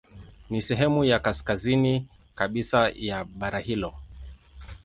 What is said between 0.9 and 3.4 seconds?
ya kaskazini kabisa ya